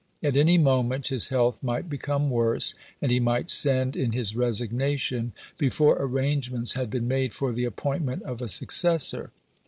At 0.23 0.35
any 0.35 0.57
moment 0.57 1.09
his 1.09 1.27
health 1.27 1.61
might 1.61 1.87
become 1.87 2.31
worse, 2.31 2.73
and 3.03 3.11
he 3.11 3.19
might 3.19 3.51
send 3.51 3.95
in 3.95 4.13
his 4.13 4.35
resignation 4.35 5.31
before 5.59 5.95
arrangements 5.99 6.73
had 6.73 6.89
been 6.89 7.07
made 7.07 7.33
for 7.35 7.53
the 7.53 7.65
appointment 7.65 8.23
of 8.23 8.41
a 8.41 8.47
successor. 8.47 9.29